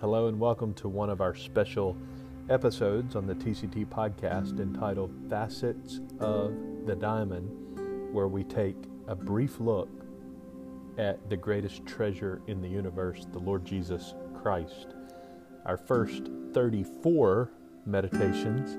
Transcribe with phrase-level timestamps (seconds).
[0.00, 1.96] Hello, and welcome to one of our special
[2.48, 6.54] episodes on the TCT podcast entitled Facets of
[6.86, 8.76] the Diamond, where we take
[9.08, 9.88] a brief look
[10.98, 14.94] at the greatest treasure in the universe, the Lord Jesus Christ.
[15.66, 17.50] Our first 34
[17.84, 18.74] meditations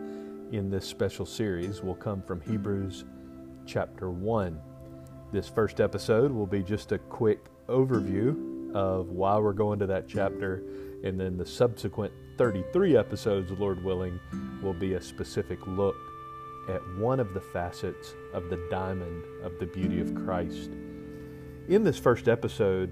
[0.54, 3.04] in this special series will come from Hebrews
[3.65, 4.57] chapter 1.
[5.33, 10.08] This first episode will be just a quick overview of why we're going to that
[10.08, 10.63] chapter.
[11.03, 14.20] And then the subsequent 33 episodes, Lord willing,
[14.62, 15.95] will be a specific look
[16.70, 20.72] at one of the facets of the diamond of the beauty of Christ.
[21.67, 22.91] In this first episode,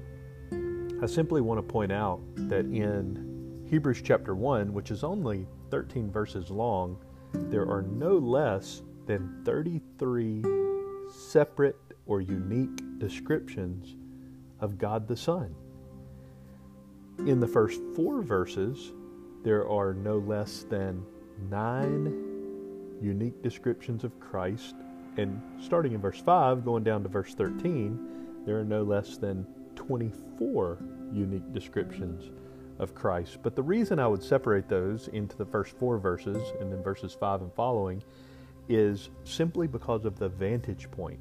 [1.01, 6.11] I simply want to point out that in Hebrews chapter 1, which is only 13
[6.11, 6.97] verses long,
[7.33, 10.43] there are no less than 33
[11.09, 13.95] separate or unique descriptions
[14.59, 15.53] of God the Son.
[17.25, 18.93] In the first four verses,
[19.43, 21.03] there are no less than
[21.49, 22.27] nine
[23.01, 24.75] unique descriptions of Christ.
[25.17, 29.45] And starting in verse 5, going down to verse 13, there are no less than
[29.75, 30.77] 24
[31.11, 32.31] unique descriptions
[32.79, 33.39] of Christ.
[33.41, 37.17] But the reason I would separate those into the first four verses and then verses
[37.19, 38.03] 5 and following
[38.69, 41.19] is simply because of the vantage point.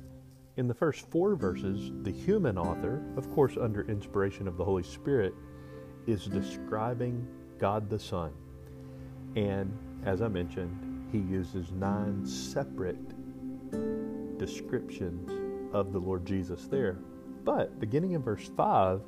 [0.56, 4.83] In the first four verses, the human author, of course under inspiration of the Holy
[4.83, 5.34] Spirit,
[6.07, 7.27] is describing
[7.59, 8.33] God the Son.
[9.35, 12.97] And as I mentioned, he uses nine separate
[14.39, 15.31] descriptions
[15.75, 16.98] of the Lord Jesus there.
[17.45, 19.01] But beginning in verse 5,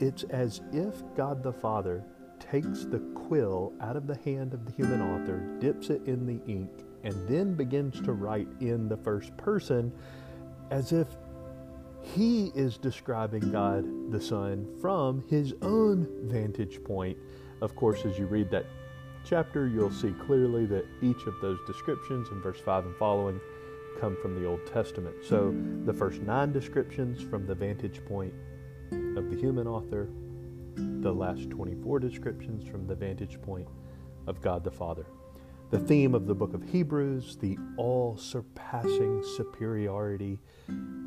[0.00, 2.04] it's as if God the Father
[2.38, 6.40] takes the quill out of the hand of the human author, dips it in the
[6.50, 6.70] ink,
[7.04, 9.92] and then begins to write in the first person
[10.70, 11.06] as if
[12.04, 17.16] he is describing God the Son from his own vantage point.
[17.62, 18.66] Of course, as you read that
[19.24, 23.40] chapter, you'll see clearly that each of those descriptions in verse 5 and following
[24.00, 25.16] come from the Old Testament.
[25.24, 25.54] So
[25.84, 28.34] the first nine descriptions from the vantage point
[29.16, 30.08] of the human author,
[30.76, 33.68] the last 24 descriptions from the vantage point
[34.26, 35.06] of God the Father.
[35.70, 40.38] The theme of the book of Hebrews, the all surpassing superiority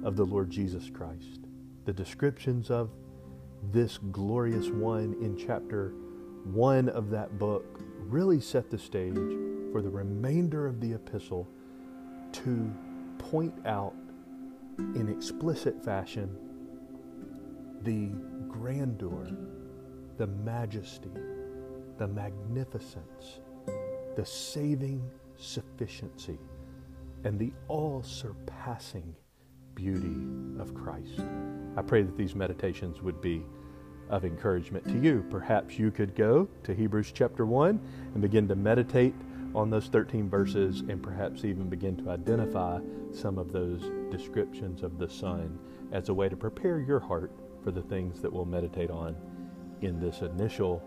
[0.04, 1.42] of the Lord Jesus Christ.
[1.86, 2.90] The descriptions of
[3.72, 5.94] this glorious one in chapter
[6.44, 7.66] one of that book
[8.00, 9.16] really set the stage
[9.72, 11.48] for the remainder of the epistle
[12.32, 12.74] to
[13.18, 13.94] point out
[14.96, 16.36] in explicit fashion
[17.84, 18.10] the
[18.48, 19.28] grandeur,
[20.18, 21.12] the majesty,
[21.98, 23.40] the magnificence,
[24.18, 25.08] the saving
[25.38, 26.40] sufficiency,
[27.24, 29.16] and the all surpassing
[29.76, 30.26] beauty
[30.60, 31.22] of Christ.
[31.78, 33.46] I pray that these meditations would be
[34.10, 35.24] of encouragement to you.
[35.30, 37.80] Perhaps you could go to Hebrews chapter 1
[38.14, 39.14] and begin to meditate
[39.54, 42.80] on those 13 verses and perhaps even begin to identify
[43.12, 45.60] some of those descriptions of the Son
[45.92, 47.32] as a way to prepare your heart
[47.64, 49.16] for the things that we'll meditate on
[49.82, 50.82] in this initial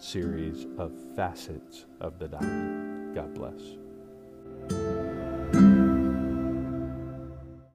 [0.00, 3.14] series of facets of the diamond.
[3.14, 3.60] God bless.